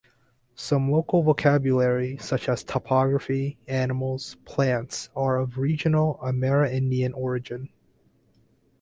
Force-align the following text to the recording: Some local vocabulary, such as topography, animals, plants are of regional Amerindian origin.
Some 0.55 0.89
local 0.89 1.21
vocabulary, 1.21 2.17
such 2.17 2.49
as 2.49 2.63
topography, 2.63 3.59
animals, 3.67 4.35
plants 4.45 5.11
are 5.15 5.37
of 5.37 5.59
regional 5.59 6.17
Amerindian 6.23 7.13
origin. 7.15 7.69